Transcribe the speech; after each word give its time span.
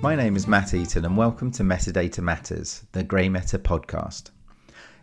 My 0.00 0.14
name 0.14 0.36
is 0.36 0.46
Matt 0.46 0.74
Eaton, 0.74 1.04
and 1.04 1.16
welcome 1.16 1.50
to 1.50 1.64
Metadata 1.64 2.20
Matters, 2.20 2.84
the 2.92 3.02
GrayMeta 3.02 3.58
podcast. 3.58 4.30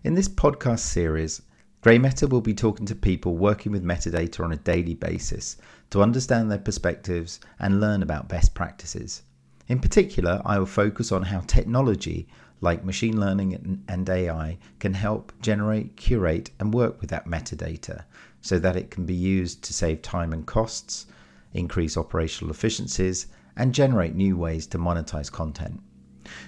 In 0.06 0.14
this 0.14 0.30
podcast 0.30 0.80
series, 0.80 1.42
GrayMeta 1.84 2.30
will 2.30 2.40
be 2.40 2.54
talking 2.54 2.86
to 2.86 2.96
people 2.96 3.36
working 3.36 3.74
with 3.74 3.84
metadata 3.84 4.42
on 4.42 4.54
a 4.54 4.58
daily 4.58 4.94
basis 4.94 5.58
to 5.90 6.02
understand 6.02 6.50
their 6.50 6.60
perspectives 6.60 7.42
and 7.60 7.82
learn 7.82 8.04
about 8.04 8.30
best 8.30 8.54
practices. 8.54 9.24
In 9.68 9.80
particular, 9.80 10.42
I 10.46 10.58
will 10.58 10.66
focus 10.66 11.12
on 11.12 11.24
how 11.24 11.42
technology 11.42 12.30
like 12.62 12.86
machine 12.86 13.20
learning 13.20 13.84
and 13.90 14.10
AI 14.10 14.58
can 14.80 14.94
help 14.94 15.34
generate, 15.42 15.98
curate, 15.98 16.52
and 16.58 16.74
work 16.74 17.02
with 17.02 17.10
that 17.10 17.28
metadata 17.28 18.06
so 18.40 18.60
that 18.60 18.78
it 18.78 18.92
can 18.92 19.06
be 19.06 19.14
used 19.14 19.62
to 19.66 19.74
save 19.74 20.02
time 20.02 20.32
and 20.32 20.46
costs, 20.46 21.08
increase 21.54 21.98
operational 21.98 22.50
efficiencies, 22.50 23.28
and 23.58 23.74
generate 23.74 24.16
new 24.16 24.38
ways 24.38 24.68
to 24.68 24.78
monetize 24.78 25.32
content. 25.32 25.82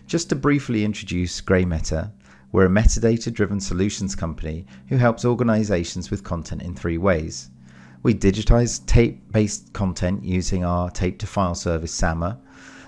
Just 0.07 0.29
to 0.29 0.35
briefly 0.35 0.83
introduce 0.83 1.41
GrayMeta, 1.41 2.11
we're 2.51 2.65
a 2.65 2.69
metadata 2.69 3.31
driven 3.31 3.59
solutions 3.59 4.15
company 4.15 4.65
who 4.87 4.97
helps 4.97 5.25
organizations 5.25 6.09
with 6.09 6.23
content 6.23 6.61
in 6.61 6.73
three 6.73 6.97
ways. 6.97 7.49
We 8.03 8.13
digitize 8.13 8.85
tape 8.85 9.31
based 9.31 9.73
content 9.73 10.23
using 10.23 10.63
our 10.63 10.89
tape 10.89 11.19
to 11.19 11.27
file 11.27 11.55
service 11.55 11.93
SAMMA. 11.93 12.39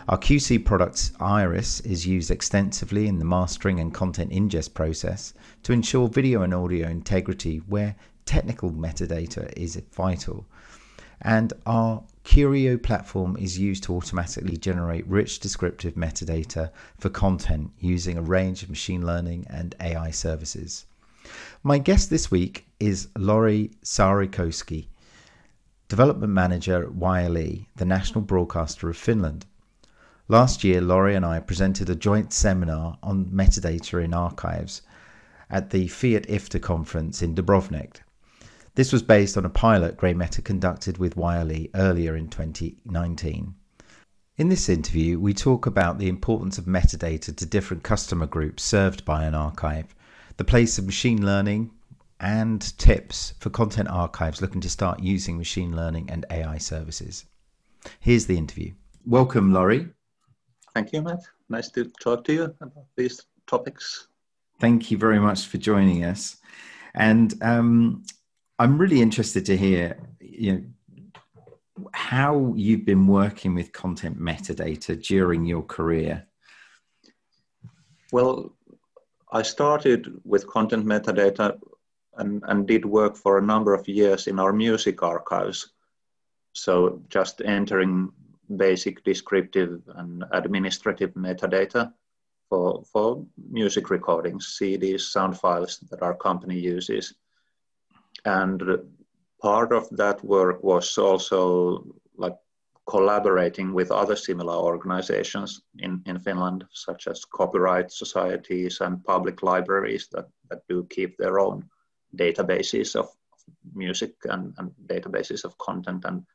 Our 0.08 0.18
QC 0.18 0.64
product 0.66 1.12
Iris 1.20 1.82
is 1.82 2.08
used 2.08 2.32
extensively 2.32 3.08
in 3.08 3.20
the 3.20 3.26
mastering 3.26 3.80
and 3.80 3.94
content 3.94 4.32
ingest 4.32 4.74
process 4.74 5.34
to 5.64 5.74
ensure 5.74 6.08
video 6.08 6.42
and 6.42 6.54
audio 6.54 6.88
integrity 6.88 7.58
where 7.68 7.96
technical 8.26 8.72
metadata 8.72 9.52
is 9.58 9.80
vital. 9.92 10.48
And 11.22 11.52
our 11.66 12.04
Curio 12.24 12.78
platform 12.78 13.38
is 13.38 13.58
used 13.58 13.84
to 13.84 13.96
automatically 13.96 14.58
generate 14.58 15.08
rich 15.08 15.40
descriptive 15.40 15.96
metadata 15.96 16.70
for 16.98 17.10
content 17.10 17.72
using 17.80 18.18
a 18.18 18.22
range 18.22 18.62
of 18.62 18.70
machine 18.70 19.06
learning 19.06 19.48
and 19.50 19.76
AI 19.82 20.12
services. 20.12 20.86
My 21.64 21.78
guest 21.78 22.10
this 22.10 22.30
week 22.30 22.66
is 22.80 23.08
Lauri 23.18 23.72
Sarikoski, 23.84 24.88
Development 25.88 26.32
Manager 26.32 26.84
at 26.84 26.94
YLE, 26.94 27.66
the 27.76 27.86
national 27.86 28.22
broadcaster 28.22 28.90
of 28.90 28.98
Finland. 28.98 29.46
Last 30.28 30.64
year, 30.64 30.82
Lauri 30.82 31.16
and 31.16 31.26
I 31.26 31.40
presented 31.40 31.90
a 31.90 31.96
joint 31.96 32.32
seminar 32.32 33.00
on 33.02 33.26
metadata 33.26 34.04
in 34.04 34.14
archives 34.14 34.84
at 35.50 35.72
the 35.72 35.88
FIAT/IFTA 35.88 36.62
conference 36.62 37.24
in 37.24 37.34
Dubrovnik. 37.34 38.02
This 38.76 38.94
was 38.94 39.02
based 39.02 39.38
on 39.38 39.46
a 39.46 39.50
pilot 39.50 39.98
GrayMeta 39.98 40.44
conducted 40.44 40.98
with 40.98 41.16
YLE 41.16 41.70
earlier 41.76 42.16
in 42.16 42.30
2019. 42.30 43.56
In 44.38 44.50
this 44.50 44.70
interview, 44.70 45.20
we 45.20 45.34
talk 45.34 45.66
about 45.66 45.98
the 45.98 46.08
importance 46.08 46.58
of 46.58 46.66
metadata 46.66 47.36
to 47.36 47.46
different 47.46 47.84
customer 47.84 48.26
groups 48.26 48.64
served 48.64 49.04
by 49.04 49.26
an 49.26 49.36
archive, 49.36 49.94
the 50.38 50.46
place 50.46 50.78
of 50.78 50.86
machine 50.86 51.26
learning, 51.26 51.72
and 52.20 52.78
tips 52.78 53.34
for 53.40 53.50
content 53.50 53.90
archives 53.90 54.42
looking 54.42 54.62
to 54.62 54.70
start 54.70 55.02
using 55.02 55.38
machine 55.38 55.76
learning 55.76 56.10
and 56.10 56.26
AI 56.30 56.58
services. 56.58 57.26
Here's 58.00 58.28
the 58.28 58.38
interview. 58.38 58.74
Welcome, 59.06 59.52
Lauri. 59.52 59.90
Thank 60.74 60.94
you, 60.94 61.02
Matt. 61.02 61.20
Nice 61.50 61.70
to 61.72 61.92
talk 62.02 62.24
to 62.26 62.34
you 62.34 62.44
about 62.62 62.86
these 62.96 63.26
topics. 63.48 64.08
Thank 64.60 64.92
you 64.92 64.98
very 64.98 65.20
much 65.20 65.48
for 65.48 65.58
joining 65.58 66.04
us. 66.04 66.38
And 66.94 67.34
um, 67.42 68.04
I'm 68.60 68.78
really 68.78 69.02
interested 69.02 69.46
to 69.46 69.56
hear, 69.56 69.98
you 70.20 70.54
know, 70.54 70.64
how 71.94 72.54
you've 72.58 72.84
been 72.84 73.08
working 73.08 73.56
with 73.56 73.72
content 73.72 74.20
metadata 74.20 75.02
during 75.02 75.46
your 75.46 75.64
career. 75.64 76.28
Well, 78.12 78.54
I 79.32 79.44
started 79.44 80.20
with 80.26 80.46
content 80.48 80.86
metadata 80.86 81.58
and, 82.18 82.44
and 82.48 82.68
did 82.68 82.84
work 82.84 83.16
for 83.16 83.38
a 83.38 83.42
number 83.42 83.74
of 83.74 83.88
years 83.88 84.28
in 84.28 84.40
our 84.40 84.52
music 84.52 85.04
archives. 85.04 85.72
So 86.54 87.02
just 87.08 87.42
entering 87.46 88.12
basic 88.58 89.06
descriptive 89.06 89.82
and 89.96 90.26
administrative 90.32 91.14
metadata 91.14 91.94
for, 92.50 92.84
for 92.92 93.26
music 93.50 93.90
recordings, 93.90 94.58
CDs, 94.60 95.02
sound 95.02 95.38
files 95.38 95.80
that 95.92 96.02
our 96.02 96.16
company 96.16 96.60
uses 96.60 97.14
and 98.26 98.62
part 99.42 99.72
of 99.72 99.90
that 99.92 100.24
work 100.24 100.64
was 100.64 100.98
also 100.98 101.86
like 102.18 102.36
collaborating 102.88 103.74
with 103.74 103.92
other 103.92 104.16
similar 104.16 104.56
organizations 104.56 105.62
in, 105.78 106.02
in 106.06 106.20
Finland, 106.20 106.66
such 106.74 107.08
as 107.08 107.24
copyright 107.26 107.92
societies 107.92 108.82
and 108.82 109.04
public 109.04 109.44
libraries 109.44 110.08
that, 110.12 110.28
that 110.50 110.62
do 110.68 110.86
keep 110.90 111.18
their 111.18 111.40
own 111.40 111.64
databases 112.16 112.96
of 112.96 113.10
music 113.74 114.16
and, 114.26 114.54
and 114.58 114.72
databases 114.88 115.46
of 115.46 115.58
content. 115.60 116.04
And 116.06 116.26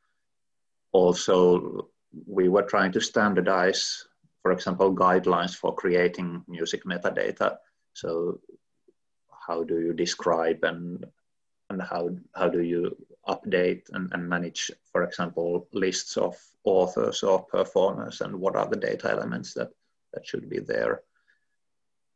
also, 0.92 1.88
we 2.26 2.48
were 2.48 2.62
trying 2.62 2.92
to 2.92 3.00
standardize, 3.00 4.06
for 4.42 4.52
example, 4.52 4.94
guidelines 4.94 5.56
for 5.56 5.74
creating 5.74 6.44
music 6.46 6.84
metadata. 6.84 7.56
So, 7.94 8.40
how 9.46 9.64
do 9.64 9.80
you 9.80 9.92
describe 9.92 10.62
and 10.62 11.04
and 11.74 11.82
how, 11.82 12.10
how 12.34 12.48
do 12.48 12.62
you 12.62 12.96
update 13.28 13.82
and, 13.92 14.12
and 14.12 14.28
manage, 14.28 14.70
for 14.92 15.02
example, 15.02 15.66
lists 15.72 16.16
of 16.16 16.36
authors 16.64 17.22
or 17.22 17.44
performers 17.44 18.20
and 18.20 18.34
what 18.34 18.56
are 18.56 18.68
the 18.68 18.76
data 18.76 19.10
elements 19.10 19.54
that, 19.54 19.70
that 20.12 20.26
should 20.26 20.48
be 20.48 20.60
there. 20.60 21.02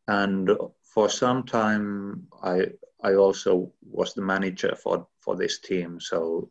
And 0.06 0.50
for 0.82 1.08
some 1.08 1.42
time, 1.42 2.28
I, 2.42 2.68
I 3.02 3.14
also 3.14 3.72
was 3.82 4.14
the 4.14 4.22
manager 4.22 4.74
for, 4.74 5.06
for 5.20 5.36
this 5.36 5.58
team. 5.58 6.00
So 6.00 6.50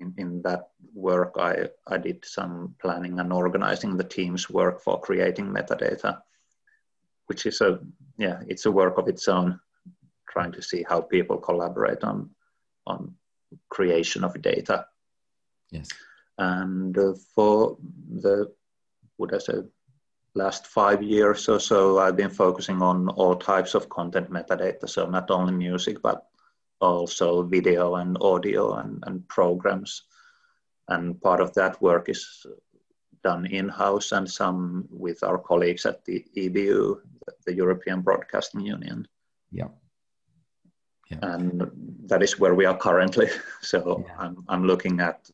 in, 0.00 0.12
in 0.18 0.42
that 0.42 0.70
work, 0.92 1.34
I, 1.38 1.68
I 1.86 1.96
did 1.96 2.24
some 2.24 2.74
planning 2.80 3.20
and 3.20 3.32
organizing 3.32 3.96
the 3.96 4.04
team's 4.04 4.50
work 4.50 4.82
for 4.82 5.00
creating 5.00 5.46
metadata, 5.46 6.18
which 7.26 7.46
is 7.46 7.60
a, 7.60 7.78
yeah, 8.18 8.40
it's 8.48 8.66
a 8.66 8.72
work 8.72 8.98
of 8.98 9.08
its 9.08 9.28
own 9.28 9.60
trying 10.30 10.52
to 10.52 10.62
see 10.62 10.84
how 10.88 11.00
people 11.00 11.36
collaborate 11.36 12.04
on 12.04 12.30
on 12.86 13.14
creation 13.68 14.24
of 14.24 14.40
data. 14.40 14.86
Yes. 15.70 15.88
And 16.38 16.96
uh, 16.96 17.14
for 17.34 17.76
the 18.08 18.52
would 19.18 19.34
I 19.34 19.38
say 19.38 19.62
last 20.34 20.66
five 20.66 21.02
years 21.02 21.48
or 21.48 21.60
so, 21.60 21.98
I've 21.98 22.16
been 22.16 22.30
focusing 22.30 22.80
on 22.82 23.08
all 23.08 23.36
types 23.36 23.74
of 23.74 23.88
content 23.88 24.30
metadata. 24.30 24.88
So 24.88 25.06
not 25.06 25.30
only 25.30 25.52
music, 25.52 26.00
but 26.00 26.26
also 26.80 27.42
video 27.42 27.96
and 27.96 28.16
audio 28.20 28.74
and, 28.74 29.02
and 29.06 29.28
programs. 29.28 30.04
And 30.88 31.20
part 31.20 31.40
of 31.40 31.52
that 31.54 31.82
work 31.82 32.08
is 32.08 32.46
done 33.22 33.44
in-house 33.44 34.12
and 34.12 34.30
some 34.30 34.88
with 34.88 35.22
our 35.22 35.36
colleagues 35.36 35.84
at 35.84 36.04
the 36.04 36.24
EBU, 36.36 37.00
the 37.44 37.54
European 37.54 38.00
Broadcasting 38.00 38.62
Union. 38.62 39.06
Yeah 39.52 39.68
yeah. 41.10 41.18
and 41.22 41.70
that 42.06 42.22
is 42.22 42.38
where 42.38 42.54
we 42.54 42.64
are 42.64 42.76
currently. 42.76 43.28
So 43.62 44.04
yeah. 44.06 44.14
I'm, 44.18 44.44
I'm 44.48 44.66
looking 44.66 45.00
at 45.00 45.30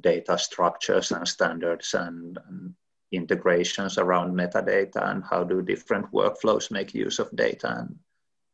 data 0.00 0.38
structures 0.38 1.12
and 1.12 1.26
standards 1.26 1.94
and, 1.94 2.38
and, 2.48 2.74
integrations 3.12 3.98
around 3.98 4.32
metadata 4.32 5.10
and 5.10 5.24
how 5.24 5.42
do 5.42 5.60
different 5.62 6.06
workflows 6.12 6.70
make 6.70 6.94
use 6.94 7.18
of 7.18 7.28
data 7.34 7.78
and, 7.80 7.98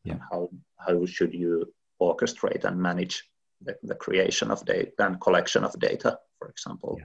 yeah. 0.02 0.12
and 0.14 0.22
how, 0.30 0.48
how 0.78 1.04
should 1.04 1.34
you 1.34 1.70
orchestrate 2.00 2.64
and 2.64 2.80
manage 2.80 3.22
the, 3.62 3.76
the 3.82 3.94
creation 3.94 4.50
of 4.50 4.64
data 4.64 4.92
and 5.00 5.20
collection 5.20 5.64
of 5.64 5.78
data, 5.78 6.18
for 6.38 6.48
example. 6.48 6.98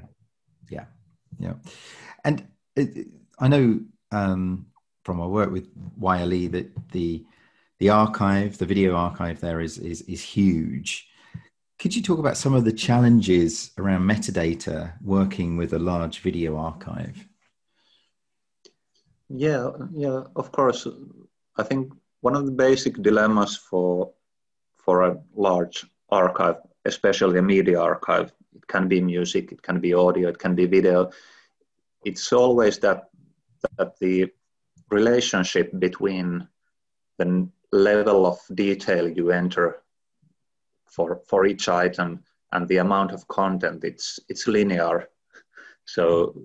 Yeah, 0.70 0.86
yeah. 1.40 1.54
And 2.24 2.48
it, 2.76 3.08
I 3.40 3.48
know 3.48 3.80
um, 4.12 4.68
from 5.04 5.20
our 5.20 5.30
work 5.30 5.52
with 5.52 5.68
YLE 6.00 6.52
that 6.52 6.72
the 6.92 7.26
the 7.82 7.90
archive, 7.90 8.60
the 8.60 8.66
video 8.66 8.94
archive 8.96 9.42
there 9.42 9.60
is, 9.60 9.80
is, 9.80 10.02
is 10.02 10.22
huge. 10.22 11.08
Could 11.80 11.96
you 11.96 12.04
talk 12.04 12.20
about 12.20 12.38
some 12.38 12.54
of 12.54 12.64
the 12.64 12.72
challenges 12.72 13.72
around 13.80 14.04
metadata 14.04 14.94
working 15.02 15.58
with 15.58 15.74
a 15.74 15.80
large 15.80 16.20
video 16.20 16.58
archive? 16.58 17.28
Yeah, 19.30 19.72
yeah, 19.96 20.22
of 20.36 20.52
course. 20.52 20.88
I 21.58 21.64
think 21.64 21.92
one 22.20 22.36
of 22.36 22.46
the 22.46 22.52
basic 22.52 23.02
dilemmas 23.02 23.58
for 23.58 24.12
for 24.78 25.02
a 25.08 25.18
large 25.34 25.84
archive, 26.10 26.58
especially 26.86 27.40
a 27.40 27.42
media 27.42 27.80
archive, 27.80 28.32
it 28.56 28.68
can 28.68 28.88
be 28.88 29.02
music, 29.02 29.52
it 29.52 29.64
can 29.64 29.80
be 29.80 29.96
audio, 29.96 30.30
it 30.30 30.38
can 30.38 30.54
be 30.54 30.68
video. 30.68 31.10
It's 32.06 32.32
always 32.32 32.78
that 32.80 33.10
that 33.78 33.98
the 33.98 34.30
relationship 34.92 35.72
between 35.80 36.48
the 37.18 37.50
level 37.72 38.26
of 38.26 38.40
detail 38.56 39.08
you 39.08 39.32
enter 39.32 39.82
for 40.86 41.22
for 41.28 41.46
each 41.46 41.70
item 41.70 42.24
and 42.52 42.68
the 42.68 42.78
amount 42.78 43.12
of 43.12 43.28
content 43.28 43.84
it's 43.84 44.20
it's 44.28 44.48
linear 44.48 45.08
so 45.86 46.36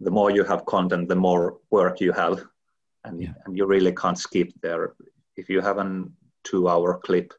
the 0.00 0.10
more 0.10 0.30
you 0.30 0.44
have 0.44 0.66
content, 0.66 1.08
the 1.08 1.16
more 1.16 1.58
work 1.70 2.00
you 2.00 2.12
have, 2.12 2.44
and 3.04 3.22
yeah. 3.22 3.34
and 3.44 3.56
you 3.56 3.66
really 3.66 3.92
can't 3.92 4.18
skip 4.18 4.52
there. 4.62 4.94
If 5.36 5.48
you 5.48 5.60
have 5.60 5.78
a 5.78 6.04
two-hour 6.44 6.98
clip 6.98 7.32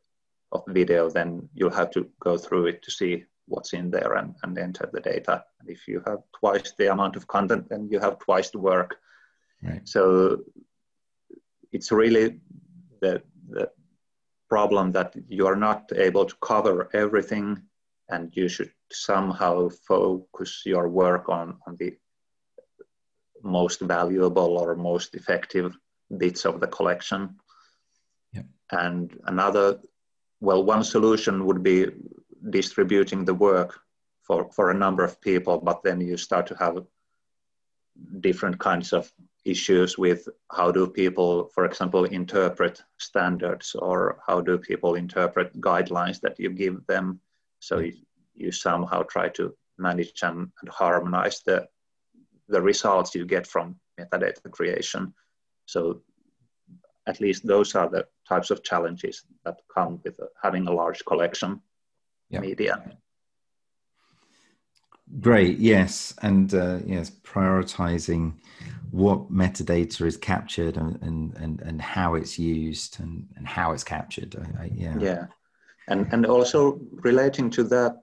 of 0.51 0.63
video, 0.67 1.09
then 1.09 1.49
you'll 1.53 1.69
have 1.81 1.91
to 1.91 2.07
go 2.19 2.37
through 2.37 2.67
it 2.67 2.81
to 2.83 2.91
see 2.91 3.25
what's 3.47 3.73
in 3.73 3.89
there 3.89 4.15
and, 4.15 4.35
and 4.43 4.57
enter 4.57 4.89
the 4.91 4.99
data. 4.99 5.43
And 5.59 5.69
if 5.69 5.87
you 5.87 6.01
have 6.05 6.19
twice 6.37 6.73
the 6.77 6.91
amount 6.91 7.15
of 7.15 7.27
content, 7.27 7.69
then 7.69 7.87
you 7.89 7.99
have 7.99 8.19
twice 8.19 8.49
the 8.49 8.59
work. 8.59 8.97
Right. 9.63 9.87
So 9.87 10.41
it's 11.71 11.91
really 11.91 12.39
the, 13.01 13.21
the 13.47 13.69
problem 14.49 14.91
that 14.91 15.13
you 15.27 15.47
are 15.47 15.55
not 15.55 15.91
able 15.95 16.25
to 16.25 16.35
cover 16.41 16.89
everything 16.93 17.61
and 18.09 18.35
you 18.35 18.47
should 18.47 18.71
somehow 18.91 19.69
focus 19.69 20.61
your 20.65 20.87
work 20.87 21.27
on, 21.27 21.57
on 21.67 21.75
the 21.77 21.97
most 23.43 23.81
valuable 23.81 24.57
or 24.57 24.75
most 24.75 25.15
effective 25.15 25.77
bits 26.17 26.45
of 26.45 26.59
the 26.59 26.67
collection. 26.67 27.35
Yeah. 28.33 28.43
And 28.71 29.17
another, 29.25 29.79
well, 30.39 30.63
one 30.63 30.83
solution 30.83 31.45
would 31.45 31.63
be 31.63 31.87
distributing 32.49 33.25
the 33.25 33.33
work 33.33 33.79
for, 34.23 34.49
for 34.51 34.71
a 34.71 34.77
number 34.77 35.03
of 35.03 35.19
people, 35.21 35.59
but 35.59 35.83
then 35.83 35.99
you 35.99 36.17
start 36.17 36.47
to 36.47 36.55
have 36.55 36.85
different 38.21 38.59
kinds 38.59 38.93
of 38.93 39.11
issues 39.47 39.97
with 39.97 40.27
how 40.51 40.71
do 40.71 40.87
people, 40.87 41.49
for 41.53 41.65
example, 41.65 42.03
interpret 42.05 42.83
standards 42.97 43.75
or 43.75 44.19
how 44.27 44.41
do 44.41 44.57
people 44.57 44.95
interpret 44.95 45.59
guidelines 45.61 46.19
that 46.21 46.39
you 46.39 46.49
give 46.49 46.85
them. 46.87 47.19
So 47.59 47.79
you, 47.79 47.93
you 48.35 48.51
somehow 48.51 49.03
try 49.03 49.29
to 49.29 49.55
manage 49.77 50.21
and, 50.23 50.51
and, 50.61 50.69
harmonize 50.69 51.41
the, 51.45 51.67
the 52.47 52.61
results 52.61 53.15
you 53.15 53.25
get 53.25 53.47
from 53.47 53.75
metadata 53.99 54.51
creation. 54.51 55.13
So 55.65 56.01
at 57.07 57.21
least 57.21 57.47
those 57.47 57.75
are 57.75 57.89
the 57.89 58.05
types 58.27 58.51
of 58.51 58.63
challenges 58.63 59.23
that 59.45 59.61
come 59.73 59.99
with 60.03 60.19
having 60.41 60.67
a 60.67 60.73
large 60.73 61.03
collection 61.05 61.61
yeah. 62.29 62.41
media. 62.41 62.97
Great, 65.21 65.57
yes, 65.57 66.13
and 66.21 66.53
uh, 66.53 66.79
yes, 66.85 67.09
prioritizing 67.09 68.33
what 68.91 69.31
metadata 69.31 70.05
is 70.05 70.17
captured 70.17 70.75
and 70.77 71.01
and 71.01 71.33
and, 71.37 71.61
and 71.61 71.81
how 71.81 72.15
it's 72.15 72.37
used 72.37 72.99
and, 72.99 73.27
and 73.37 73.47
how 73.47 73.71
it's 73.71 73.85
captured. 73.85 74.35
I, 74.35 74.63
I, 74.63 74.71
yeah, 74.73 74.97
yeah, 74.99 75.25
and 75.87 76.11
and 76.11 76.25
also 76.25 76.79
relating 76.91 77.49
to 77.51 77.63
that, 77.63 77.95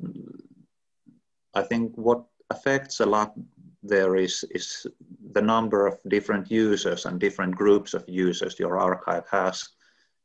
I 1.54 1.62
think 1.62 1.92
what 1.96 2.24
affects 2.50 3.00
a 3.00 3.06
lot 3.06 3.34
there 3.82 4.16
is 4.16 4.42
is 4.50 4.86
the 5.32 5.42
number 5.42 5.86
of 5.86 5.98
different 6.08 6.50
users 6.50 7.04
and 7.04 7.20
different 7.20 7.54
groups 7.54 7.92
of 7.92 8.04
users 8.08 8.58
your 8.58 8.78
archive 8.78 9.24
has. 9.30 9.68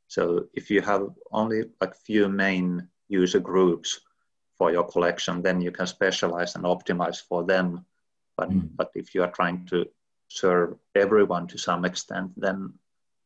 So 0.07 0.45
if 0.53 0.71
you 0.71 0.81
have 0.81 1.09
only 1.31 1.65
like 1.81 1.93
few 1.93 2.29
main 2.29 2.87
user 3.09 3.39
groups 3.39 3.99
for 4.59 4.71
your 4.71 4.83
collection, 4.83 5.41
then 5.41 5.61
you 5.61 5.71
can 5.71 5.87
specialize 5.87 6.55
and 6.55 6.65
optimize 6.65 7.23
for 7.27 7.43
them. 7.45 7.85
But, 8.37 8.51
mm. 8.51 8.69
but 8.75 8.91
if 8.93 9.15
you 9.15 9.23
are 9.23 9.31
trying 9.31 9.65
to 9.67 9.85
serve 10.27 10.75
everyone 10.93 11.47
to 11.47 11.57
some 11.57 11.85
extent, 11.85 12.33
then 12.35 12.73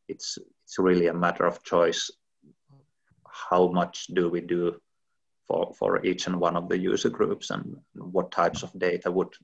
it's, 0.08 0.38
it's 0.64 0.78
really 0.78 1.08
a 1.08 1.14
matter 1.14 1.44
of 1.44 1.62
choice. 1.64 2.10
How 3.26 3.66
much 3.66 4.06
do 4.06 4.30
we 4.30 4.40
do 4.40 4.80
for, 5.48 5.74
for 5.76 6.06
each 6.06 6.28
and 6.28 6.40
one 6.40 6.56
of 6.56 6.68
the 6.68 6.78
user 6.78 7.10
groups 7.10 7.50
and 7.50 7.76
what 7.94 8.30
types 8.30 8.62
of 8.62 8.70
data 8.78 9.10
would, 9.10 9.34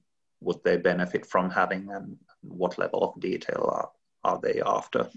would 0.40 0.62
they 0.64 0.76
benefit 0.76 1.26
from 1.26 1.50
having 1.50 1.90
and 1.90 2.16
what 2.42 2.78
level 2.78 3.02
of 3.02 3.20
detail 3.20 3.68
are, 3.72 3.90
are 4.32 4.40
they 4.40 4.62
after? 4.64 5.10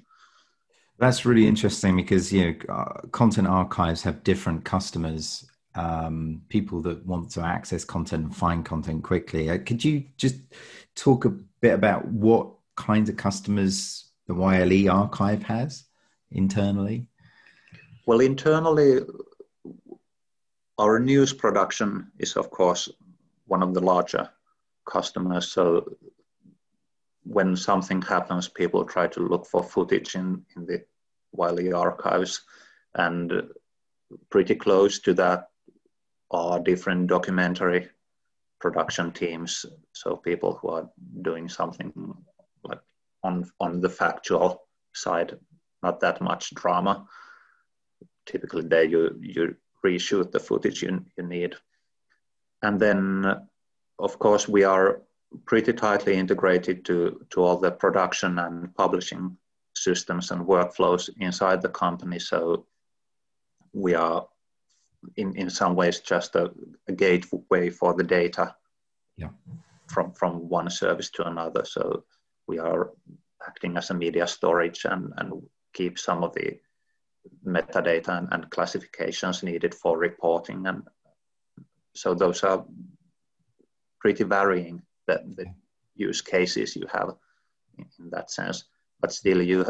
That's 0.98 1.26
really 1.26 1.48
interesting 1.48 1.96
because 1.96 2.31
you 2.31 2.46
know 2.46 2.74
uh, 2.74 3.02
content 3.12 3.48
archives 3.48 4.04
have 4.04 4.24
different 4.24 4.64
customers 4.64 5.46
um, 5.75 6.42
people 6.50 6.81
that 6.81 7.06
want 7.06 7.31
to 7.31 7.42
access 7.42 7.84
content 7.84 8.25
and 8.25 8.36
find 8.36 8.64
content 8.66 9.04
quickly. 9.04 9.50
Uh, 9.50 9.58
could 9.58 9.84
you 9.84 10.04
just 10.18 10.36
talk 10.96 11.25
a 11.25 11.30
bit 11.62 11.74
about 11.74 12.06
what 12.08 12.50
kinds 12.75 13.10
of 13.10 13.18
customers 13.18 14.06
the 14.28 14.34
YLE 14.34 14.92
archive 14.92 15.44
has 15.44 15.86
internally? 16.31 17.08
Well, 18.06 18.20
internally, 18.20 19.00
our 20.78 21.00
news 21.00 21.34
production 21.34 22.12
is, 22.19 22.36
of 22.36 22.50
course, 22.50 22.90
one 23.46 23.64
of 23.64 23.74
the 23.74 23.81
larger 23.81 24.30
customers. 24.86 25.48
So 25.52 25.96
when 27.24 27.56
something 27.56 28.02
happens, 28.02 28.48
people 28.48 28.84
try 28.84 29.08
to 29.08 29.19
look 29.22 29.46
for 29.46 29.64
footage 29.64 30.16
in, 30.16 30.46
in 30.56 30.66
the 30.66 30.84
YLE 31.36 31.74
archives. 31.74 32.42
And 32.96 33.50
pretty 34.30 34.56
close 34.56 35.00
to 35.00 35.14
that 35.16 35.50
are 36.33 36.59
different 36.59 37.07
documentary 37.07 37.89
production 38.59 39.12
teams, 39.12 39.65
so 39.94 40.15
people 40.15 40.57
who 40.62 40.69
are 40.69 40.89
doing 41.21 41.50
something 41.50 41.91
like 42.63 42.80
on 43.24 43.50
on 43.59 43.81
the 43.81 43.89
factual 43.89 44.63
side, 44.94 45.38
not 45.83 46.00
that 46.00 46.21
much 46.21 46.53
drama. 46.56 47.06
Typically, 48.25 48.63
there 48.63 48.83
you 48.83 49.19
you 49.21 49.56
reshoot 49.85 50.31
the 50.31 50.39
footage 50.39 50.81
you, 50.81 51.06
you 51.18 51.24
need, 51.24 51.56
and 52.62 52.80
then 52.80 53.47
of 54.00 54.18
course 54.18 54.47
we 54.47 54.63
are 54.63 55.01
pretty 55.45 55.74
tightly 55.74 56.15
integrated 56.15 56.85
to 56.85 57.25
to 57.31 57.44
all 57.44 57.57
the 57.57 57.71
production 57.71 58.39
and 58.39 58.74
publishing 58.75 59.38
systems 59.75 60.31
and 60.31 60.47
workflows 60.47 61.09
inside 61.19 61.62
the 61.62 61.69
company. 61.69 62.19
So 62.19 62.65
we 63.74 63.95
are 63.95 64.27
in, 65.18 65.36
in 65.36 65.50
some 65.50 65.76
ways 65.76 66.00
just 66.00 66.36
a, 66.36 66.52
a 66.88 66.94
gateway 66.94 67.70
for 67.70 67.94
the 67.94 68.04
data 68.04 68.56
yeah. 69.18 69.30
from, 69.88 70.12
from 70.14 70.50
one 70.50 70.70
service 70.70 71.10
to 71.12 71.28
another. 71.28 71.66
So 71.66 72.04
we 72.48 72.60
are 72.60 72.92
acting 73.48 73.78
as 73.78 73.90
a 73.90 73.94
media 73.94 74.28
storage 74.28 74.86
and, 74.86 75.14
and 75.18 75.42
keep 75.74 76.00
some 76.00 76.24
of 76.24 76.34
the 76.34 76.60
metadata 77.46 78.10
and, 78.10 78.28
and 78.32 78.50
classifications 78.50 79.44
needed 79.44 79.74
for 79.74 79.98
reporting. 79.98 80.66
And 80.68 80.84
so 81.96 82.14
those 82.14 82.44
are 82.44 82.66
pretty 84.00 84.24
varying, 84.24 84.82
the, 85.07 85.22
the 85.36 85.45
use 85.95 86.22
cases 86.22 86.76
you 86.76 86.86
have 86.92 87.14
in, 87.78 88.10
that 88.10 88.31
sense 88.31 88.66
but 89.04 89.12
still 89.12 89.42
you 89.42 89.66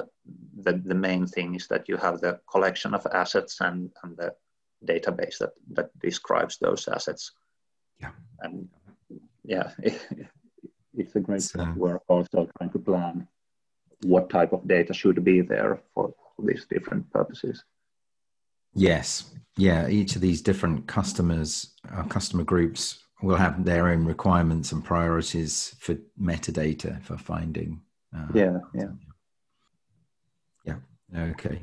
the, 0.65 0.73
the 0.85 0.95
main 0.95 1.25
thing 1.25 1.55
is 1.55 1.67
that 1.67 1.89
you 1.89 1.97
have 1.97 2.21
the 2.21 2.39
collection 2.49 2.93
of 2.93 3.05
assets 3.11 3.57
and, 3.61 3.89
and 4.03 4.15
the 4.15 4.31
database 4.85 5.37
that, 5.39 5.53
that 5.71 5.89
describes 5.99 6.57
those 6.57 6.87
assets. 6.87 7.31
Yeah. 7.99 8.11
And 8.41 8.67
yeah, 9.43 9.71
it's 10.97 11.15
a 11.15 11.19
great 11.19 11.41
so, 11.41 11.71
work 11.75 12.01
also 12.07 12.47
trying 12.57 12.71
to 12.71 12.79
plan 12.79 13.27
what 14.03 14.29
type 14.29 14.53
of 14.53 14.67
data 14.67 14.93
should 14.93 15.23
be 15.23 15.41
there 15.41 15.79
for, 15.93 16.13
these 16.43 16.65
different 16.65 17.09
purposes. 17.13 17.63
Yes. 18.73 19.31
Yeah. 19.55 19.87
Each 19.87 20.15
of 20.15 20.21
these 20.21 20.41
different 20.41 20.87
customers, 20.87 21.75
uh, 21.93 22.03
customer 22.03 22.43
groups 22.43 23.03
will 23.21 23.35
have 23.35 23.63
their 23.63 23.89
own 23.89 24.03
requirements 24.03 24.71
and 24.71 24.83
priorities 24.83 25.75
for 25.79 25.95
metadata 26.19 27.01
for 27.03 27.17
finding. 27.17 27.81
Uh, 28.15 28.25
yeah. 28.33 28.57
Yeah. 28.73 28.89
Yeah. 30.65 30.75
Okay. 31.15 31.61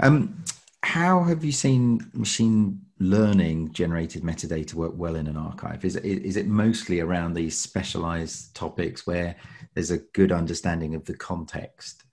Um, 0.00 0.44
how 0.82 1.22
have 1.22 1.44
you 1.44 1.52
seen 1.52 2.10
machine 2.12 2.80
learning 2.98 3.72
generated 3.72 4.22
metadata 4.22 4.74
work 4.74 4.92
well 4.96 5.16
in 5.16 5.26
an 5.26 5.36
archive? 5.36 5.84
Is 5.84 5.96
it, 5.96 6.04
is 6.04 6.36
it 6.36 6.46
mostly 6.46 7.00
around 7.00 7.34
these 7.34 7.58
specialized 7.58 8.54
topics 8.54 9.06
where 9.06 9.36
there's 9.74 9.90
a 9.90 9.98
good 9.98 10.32
understanding 10.32 10.94
of 10.94 11.04
the 11.04 11.14
context? 11.14 12.04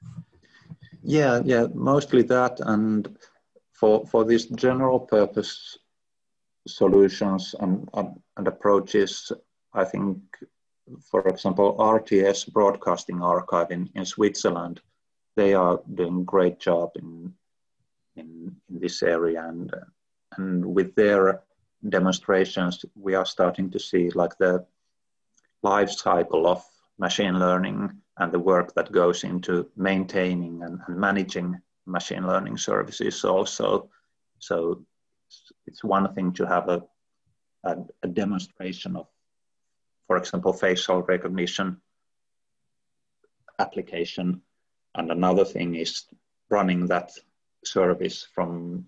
Yeah, 1.02 1.42
yeah, 1.44 1.68
mostly 1.74 2.22
that. 2.24 2.60
And 2.60 3.18
for, 3.74 4.06
for 4.06 4.24
these 4.24 4.46
general 4.46 5.00
purpose 5.00 5.78
solutions 6.68 7.56
and, 7.60 7.90
and, 7.94 8.20
and 8.38 8.48
approaches, 8.48 9.32
I 9.74 9.86
think, 9.86 10.20
for 11.02 11.28
example, 11.28 11.76
RTS 11.78 12.52
Broadcasting 12.52 13.22
Archive 13.22 13.72
in, 13.72 13.90
in 13.96 14.06
Switzerland, 14.06 14.82
they 15.36 15.54
are 15.54 15.80
doing 15.96 16.24
great 16.26 16.60
job 16.60 16.92
in 16.96 17.34
this 18.80 19.04
area 19.04 19.44
and 19.48 19.74
and 20.38 20.66
with 20.66 20.94
their 20.96 21.42
demonstrations 21.88 22.86
we 22.96 23.16
are 23.16 23.26
starting 23.26 23.70
to 23.72 23.80
see 23.80 24.10
like 24.12 24.38
the 24.38 24.66
life 25.64 25.90
cycle 25.90 26.48
of 26.48 26.64
machine 26.98 27.38
learning 27.40 27.90
and 28.18 28.32
the 28.32 28.40
work 28.40 28.74
that 28.74 28.92
goes 28.92 29.24
into 29.24 29.70
maintaining 29.76 30.64
and, 30.64 30.80
and 30.88 30.98
managing 30.98 31.58
machine 31.86 32.26
learning 32.28 32.58
services 32.58 33.24
also 33.24 33.90
so 34.40 34.84
it's, 35.68 35.84
one 35.84 36.12
thing 36.16 36.34
to 36.34 36.46
have 36.48 36.68
a, 36.70 36.82
a, 37.64 37.78
a 38.04 38.08
demonstration 38.08 38.96
of 38.96 39.08
for 40.08 40.18
example 40.18 40.52
facial 40.54 41.02
recognition 41.04 41.80
application. 43.60 44.42
And 44.96 45.12
another 45.12 45.46
thing 45.46 45.76
is 45.76 46.06
running 46.50 46.88
that 46.88 47.12
service 47.64 48.28
from 48.34 48.86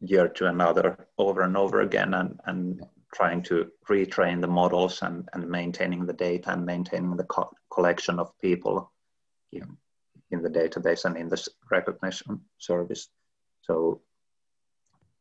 year 0.00 0.28
to 0.28 0.46
another 0.46 1.08
over 1.18 1.42
and 1.42 1.56
over 1.56 1.80
again 1.80 2.14
and, 2.14 2.38
and 2.46 2.82
trying 3.14 3.42
to 3.42 3.70
retrain 3.88 4.40
the 4.40 4.46
models 4.46 5.02
and, 5.02 5.28
and 5.32 5.48
maintaining 5.48 6.06
the 6.06 6.12
data 6.12 6.52
and 6.52 6.64
maintaining 6.64 7.16
the 7.16 7.24
co- 7.24 7.50
collection 7.72 8.18
of 8.18 8.38
people 8.40 8.92
in, 9.52 9.76
in 10.30 10.42
the 10.42 10.50
database 10.50 11.04
and 11.04 11.16
in 11.16 11.28
the 11.28 11.46
recognition 11.70 12.40
service. 12.58 13.08
So 13.62 14.02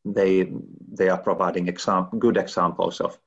they 0.05 0.51
they 0.91 1.09
are 1.09 1.17
providing 1.17 1.67
exam- 1.67 2.09
good 2.19 2.37
examples 2.37 3.01
of 3.01 3.17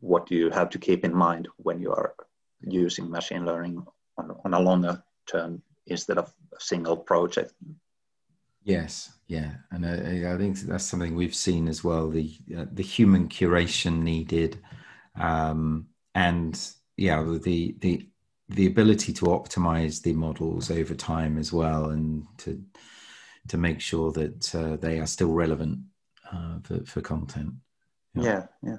what 0.00 0.30
you 0.30 0.50
have 0.50 0.70
to 0.70 0.78
keep 0.78 1.04
in 1.04 1.14
mind 1.14 1.48
when 1.56 1.80
you 1.80 1.90
are 1.90 2.14
using 2.60 3.10
machine 3.10 3.44
learning 3.44 3.84
on, 4.16 4.36
on 4.44 4.54
a 4.54 4.60
longer 4.60 5.02
term 5.26 5.62
instead 5.86 6.18
of 6.18 6.32
a 6.56 6.60
single 6.60 6.96
project. 6.96 7.52
Yes, 8.68 9.14
yeah, 9.28 9.54
and 9.70 9.86
I, 9.86 10.34
I 10.34 10.36
think 10.36 10.60
that's 10.60 10.84
something 10.84 11.14
we've 11.14 11.34
seen 11.34 11.68
as 11.68 11.82
well. 11.82 12.10
The 12.10 12.36
uh, 12.54 12.66
the 12.70 12.82
human 12.82 13.26
curation 13.30 14.02
needed, 14.02 14.58
um, 15.18 15.86
and 16.14 16.60
yeah, 16.98 17.22
the 17.22 17.74
the 17.80 18.06
the 18.50 18.66
ability 18.66 19.14
to 19.14 19.24
optimize 19.24 20.02
the 20.02 20.12
models 20.12 20.70
over 20.70 20.94
time 20.94 21.38
as 21.38 21.50
well, 21.50 21.88
and 21.92 22.26
to 22.40 22.62
to 23.48 23.56
make 23.56 23.80
sure 23.80 24.12
that 24.12 24.54
uh, 24.54 24.76
they 24.76 25.00
are 25.00 25.06
still 25.06 25.32
relevant 25.32 25.78
uh, 26.30 26.58
for 26.62 26.84
for 26.84 27.00
content. 27.00 27.54
Yeah, 28.14 28.48
yeah. 28.62 28.76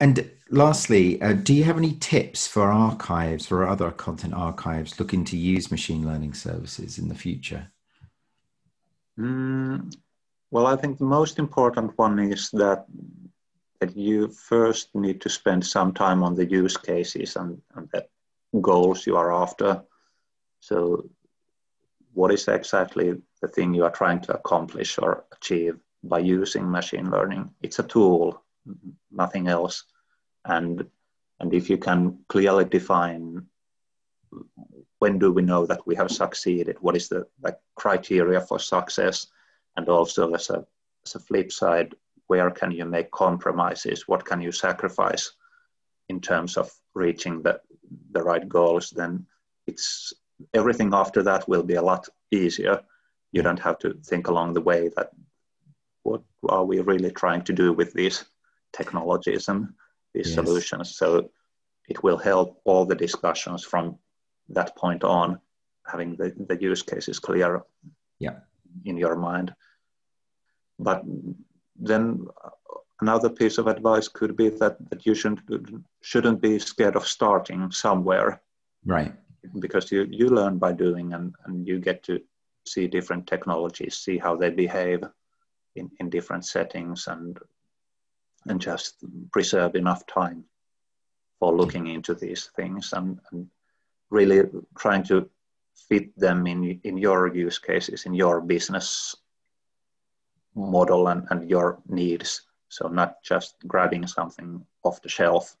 And 0.00 0.30
lastly, 0.50 1.18
uh, 1.22 1.32
do 1.32 1.54
you 1.54 1.64
have 1.64 1.78
any 1.78 1.94
tips 1.94 2.46
for 2.46 2.64
archives, 2.64 3.46
for 3.46 3.66
other 3.66 3.90
content 3.90 4.34
archives 4.34 5.00
looking 5.00 5.24
to 5.24 5.36
use 5.38 5.70
machine 5.70 6.04
learning 6.06 6.34
services 6.34 6.98
in 6.98 7.08
the 7.08 7.14
future? 7.14 7.70
Mm, 9.18 9.94
well, 10.50 10.66
I 10.66 10.76
think 10.76 10.98
the 10.98 11.04
most 11.04 11.38
important 11.38 11.96
one 11.96 12.18
is 12.18 12.50
that 12.50 12.86
that 13.80 13.96
you 13.96 14.28
first 14.28 14.94
need 14.94 15.20
to 15.20 15.28
spend 15.28 15.66
some 15.66 15.92
time 15.92 16.22
on 16.22 16.34
the 16.34 16.46
use 16.46 16.76
cases 16.76 17.36
and, 17.36 17.60
and 17.74 17.88
the 17.90 18.06
goals 18.60 19.06
you 19.06 19.16
are 19.16 19.32
after. 19.32 19.82
So, 20.60 21.10
what 22.14 22.32
is 22.32 22.48
exactly 22.48 23.20
the 23.42 23.48
thing 23.48 23.74
you 23.74 23.84
are 23.84 23.90
trying 23.90 24.20
to 24.22 24.34
accomplish 24.34 24.98
or 24.98 25.24
achieve 25.32 25.76
by 26.02 26.20
using 26.20 26.70
machine 26.70 27.10
learning? 27.10 27.50
It's 27.62 27.78
a 27.80 27.82
tool, 27.82 28.42
nothing 29.10 29.48
else. 29.48 29.84
And 30.44 30.86
and 31.40 31.52
if 31.52 31.68
you 31.68 31.78
can 31.78 32.18
clearly 32.28 32.64
define 32.64 33.46
when 35.04 35.18
do 35.18 35.30
we 35.30 35.42
know 35.42 35.66
that 35.66 35.86
we 35.86 35.94
have 35.96 36.10
succeeded? 36.10 36.76
What 36.80 36.96
is 36.96 37.08
the 37.10 37.26
like, 37.42 37.58
criteria 37.74 38.40
for 38.40 38.58
success? 38.58 39.26
And 39.76 39.86
also, 39.86 40.32
as 40.32 40.48
a, 40.48 40.64
as 41.04 41.14
a 41.14 41.20
flip 41.20 41.52
side, 41.52 41.94
where 42.28 42.50
can 42.50 42.70
you 42.70 42.86
make 42.86 43.10
compromises? 43.10 44.08
What 44.08 44.24
can 44.24 44.40
you 44.40 44.50
sacrifice 44.50 45.32
in 46.08 46.22
terms 46.22 46.56
of 46.56 46.72
reaching 46.94 47.42
the, 47.42 47.60
the 48.12 48.22
right 48.22 48.48
goals? 48.48 48.94
Then 48.96 49.26
it's 49.66 50.14
everything 50.54 50.94
after 50.94 51.22
that 51.24 51.46
will 51.50 51.62
be 51.62 51.74
a 51.74 51.88
lot 51.92 52.08
easier. 52.30 52.80
You 53.32 53.42
don't 53.42 53.66
have 53.68 53.78
to 53.80 53.92
think 54.10 54.28
along 54.28 54.54
the 54.54 54.66
way 54.70 54.88
that 54.96 55.10
what 56.04 56.22
are 56.48 56.64
we 56.64 56.80
really 56.80 57.10
trying 57.10 57.42
to 57.44 57.52
do 57.52 57.74
with 57.74 57.92
these 57.92 58.24
technologies 58.72 59.48
and 59.50 59.68
these 60.14 60.28
yes. 60.28 60.34
solutions. 60.34 60.96
So 60.96 61.28
it 61.90 62.02
will 62.02 62.16
help 62.16 62.58
all 62.64 62.86
the 62.86 63.02
discussions 63.06 63.64
from 63.64 63.98
that 64.48 64.76
point 64.76 65.04
on 65.04 65.38
having 65.86 66.16
the, 66.16 66.34
the 66.48 66.60
use 66.60 66.82
cases 66.82 67.18
clear 67.18 67.62
yeah. 68.18 68.38
in 68.84 68.96
your 68.96 69.16
mind. 69.16 69.54
But 70.78 71.02
then 71.76 72.26
another 73.00 73.28
piece 73.28 73.58
of 73.58 73.66
advice 73.66 74.08
could 74.08 74.36
be 74.36 74.48
that, 74.48 74.76
that 74.90 75.04
you 75.06 75.14
shouldn't, 75.14 75.40
shouldn't 76.02 76.40
be 76.40 76.58
scared 76.58 76.96
of 76.96 77.06
starting 77.06 77.70
somewhere. 77.70 78.42
Right. 78.84 79.14
Because 79.58 79.92
you, 79.92 80.06
you 80.10 80.28
learn 80.28 80.58
by 80.58 80.72
doing 80.72 81.12
and, 81.12 81.34
and 81.44 81.66
you 81.66 81.78
get 81.78 82.02
to 82.04 82.20
see 82.66 82.86
different 82.86 83.26
technologies, 83.26 83.98
see 83.98 84.16
how 84.16 84.36
they 84.36 84.50
behave 84.50 85.04
in, 85.76 85.90
in 86.00 86.08
different 86.08 86.46
settings 86.46 87.06
and 87.08 87.38
and 88.46 88.60
just 88.60 89.04
preserve 89.32 89.74
enough 89.74 90.06
time 90.06 90.44
for 91.38 91.54
looking 91.54 91.86
into 91.86 92.14
these 92.14 92.50
things 92.56 92.92
and, 92.92 93.18
and 93.32 93.46
really 94.10 94.42
trying 94.78 95.02
to 95.04 95.28
fit 95.88 96.18
them 96.18 96.46
in, 96.46 96.80
in 96.84 96.96
your 96.96 97.34
use 97.34 97.58
cases, 97.58 98.06
in 98.06 98.14
your 98.14 98.40
business 98.40 99.14
model 100.54 101.08
and, 101.08 101.26
and 101.30 101.50
your 101.50 101.78
needs. 101.88 102.42
So 102.68 102.88
not 102.88 103.22
just 103.22 103.56
grabbing 103.66 104.06
something 104.06 104.64
off 104.84 105.02
the 105.02 105.08
shelf 105.08 105.56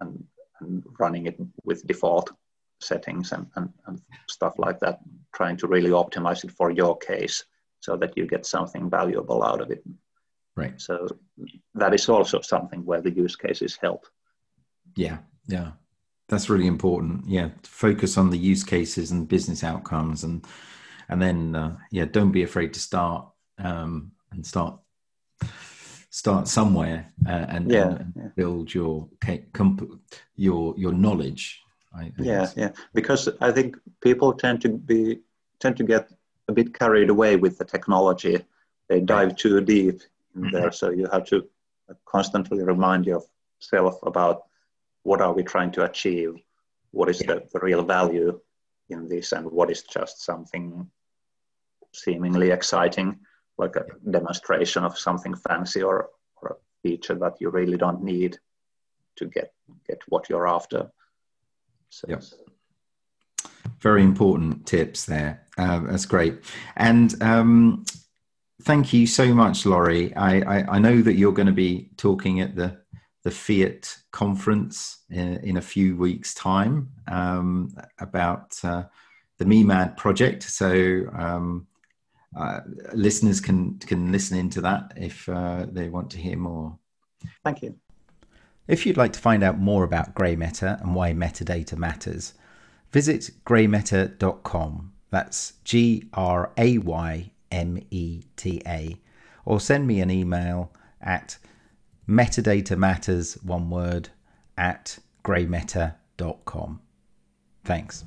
and, 0.00 0.24
and 0.60 0.82
running 0.98 1.26
it 1.26 1.38
with 1.64 1.86
default 1.86 2.30
settings 2.80 3.32
and, 3.32 3.46
and, 3.56 3.72
and 3.86 4.00
stuff 4.28 4.54
like 4.58 4.78
that, 4.80 5.00
trying 5.34 5.56
to 5.58 5.66
really 5.66 5.90
optimize 5.90 6.44
it 6.44 6.52
for 6.52 6.70
your 6.70 6.96
case 6.96 7.44
so 7.80 7.96
that 7.96 8.16
you 8.16 8.26
get 8.26 8.46
something 8.46 8.88
valuable 8.90 9.42
out 9.42 9.60
of 9.60 9.70
it. 9.70 9.82
Right. 10.56 10.80
So 10.80 11.06
that 11.74 11.92
is 11.92 12.08
also 12.08 12.40
something 12.40 12.84
where 12.84 13.02
the 13.02 13.10
use 13.10 13.36
cases 13.36 13.78
help. 13.80 14.06
Yeah, 14.96 15.18
yeah 15.46 15.72
that's 16.28 16.50
really 16.50 16.66
important 16.66 17.24
yeah 17.26 17.48
focus 17.62 18.18
on 18.18 18.30
the 18.30 18.38
use 18.38 18.64
cases 18.64 19.10
and 19.10 19.28
business 19.28 19.62
outcomes 19.62 20.24
and 20.24 20.44
and 21.08 21.22
then 21.22 21.54
uh, 21.54 21.76
yeah 21.90 22.04
don't 22.04 22.32
be 22.32 22.42
afraid 22.42 22.72
to 22.74 22.80
start 22.80 23.28
um, 23.58 24.10
and 24.32 24.44
start 24.44 24.78
start 26.10 26.48
somewhere 26.48 27.12
uh, 27.28 27.46
and, 27.48 27.70
yeah, 27.70 27.90
and 27.90 28.12
yeah. 28.16 28.28
build 28.36 28.72
your 28.72 29.08
comp- 29.52 30.00
your 30.34 30.74
your 30.76 30.92
knowledge 30.92 31.60
I, 31.94 32.12
yeah 32.18 32.48
yeah 32.56 32.70
because 32.94 33.28
i 33.40 33.52
think 33.52 33.76
people 34.00 34.32
tend 34.32 34.60
to 34.62 34.68
be 34.68 35.20
tend 35.60 35.76
to 35.76 35.84
get 35.84 36.10
a 36.48 36.52
bit 36.52 36.74
carried 36.78 37.10
away 37.10 37.36
with 37.36 37.58
the 37.58 37.64
technology 37.64 38.44
they 38.88 39.00
dive 39.00 39.28
right. 39.28 39.38
too 39.38 39.60
deep 39.60 40.00
in 40.34 40.42
mm-hmm. 40.42 40.50
there 40.52 40.72
so 40.72 40.90
you 40.90 41.08
have 41.12 41.24
to 41.26 41.46
constantly 42.04 42.62
remind 42.62 43.06
yourself 43.06 43.98
about 44.02 44.46
what 45.06 45.22
are 45.22 45.32
we 45.32 45.44
trying 45.44 45.70
to 45.70 45.84
achieve? 45.84 46.34
What 46.90 47.08
is 47.08 47.20
yeah. 47.20 47.34
the, 47.34 47.36
the 47.52 47.60
real 47.60 47.84
value 47.84 48.40
in 48.88 49.08
this, 49.08 49.32
and 49.32 49.46
what 49.50 49.70
is 49.70 49.82
just 49.84 50.24
something 50.24 50.90
seemingly 51.92 52.50
exciting, 52.50 53.20
like 53.56 53.76
a 53.76 53.84
demonstration 54.10 54.84
of 54.84 54.98
something 54.98 55.36
fancy 55.36 55.82
or, 55.82 56.08
or 56.42 56.48
a 56.48 56.56
feature 56.82 57.14
that 57.14 57.34
you 57.40 57.50
really 57.50 57.76
don't 57.76 58.02
need 58.02 58.36
to 59.14 59.26
get 59.26 59.52
get 59.86 60.00
what 60.08 60.28
you're 60.28 60.48
after. 60.48 60.90
So, 61.90 62.06
yep. 62.08 62.22
Very 63.80 64.02
important 64.02 64.66
tips 64.66 65.06
there. 65.06 65.46
Um, 65.56 65.86
that's 65.86 66.06
great. 66.06 66.34
And 66.76 67.14
um, 67.22 67.84
thank 68.62 68.92
you 68.92 69.06
so 69.06 69.32
much, 69.34 69.66
Lauri. 69.66 70.14
I, 70.16 70.32
I, 70.40 70.76
I 70.76 70.78
know 70.80 71.00
that 71.02 71.14
you're 71.14 71.32
going 71.32 71.46
to 71.46 71.52
be 71.52 71.90
talking 71.96 72.40
at 72.40 72.56
the 72.56 72.78
the 73.26 73.32
Fiat 73.32 73.96
conference 74.12 74.98
in, 75.10 75.38
in 75.38 75.56
a 75.56 75.60
few 75.60 75.96
weeks' 75.96 76.32
time 76.32 76.88
um, 77.08 77.74
about 77.98 78.56
uh, 78.62 78.84
the 79.38 79.44
MEMAD 79.44 79.96
project. 79.96 80.44
So 80.44 81.08
um, 81.12 81.66
uh, 82.36 82.60
listeners 82.92 83.40
can 83.40 83.80
can 83.80 84.12
listen 84.12 84.38
into 84.38 84.60
that 84.60 84.92
if 84.94 85.28
uh, 85.28 85.66
they 85.68 85.88
want 85.88 86.08
to 86.12 86.18
hear 86.18 86.36
more. 86.36 86.78
Thank 87.42 87.62
you. 87.62 87.74
If 88.68 88.86
you'd 88.86 88.96
like 88.96 89.12
to 89.14 89.18
find 89.18 89.42
out 89.42 89.58
more 89.58 89.82
about 89.82 90.14
GrayMeta 90.14 90.80
and 90.80 90.94
why 90.94 91.12
metadata 91.12 91.76
matters, 91.76 92.34
visit 92.92 93.32
graymeta.com. 93.44 94.92
That's 95.10 95.54
G 95.64 96.04
R 96.12 96.52
A 96.56 96.78
Y 96.78 97.32
M 97.50 97.82
E 97.90 98.22
T 98.36 98.62
A, 98.64 99.00
or 99.44 99.58
send 99.58 99.88
me 99.88 100.00
an 100.00 100.12
email 100.12 100.70
at 101.00 101.38
metadata 102.08 102.76
matters, 102.76 103.34
one 103.42 103.70
word, 103.70 104.10
at 104.56 104.98
graymeta.com. 105.24 106.80
Thanks. 107.64 108.04